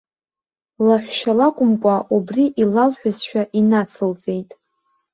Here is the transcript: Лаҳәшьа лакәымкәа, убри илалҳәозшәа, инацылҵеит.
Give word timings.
Лаҳәшьа 0.85 1.33
лакәымкәа, 1.37 1.95
убри 2.15 2.45
илалҳәозшәа, 2.61 3.41
инацылҵеит. 3.59 4.49